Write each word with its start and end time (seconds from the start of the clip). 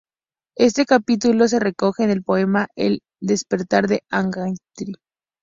Este 0.57 0.87
capítulo 0.87 1.47
se 1.47 1.59
recoge 1.59 2.03
en 2.03 2.09
el 2.09 2.23
poema 2.23 2.69
"El 2.75 3.03
despertar 3.21 3.87
de 3.87 4.01
Angantyr". 4.09 4.97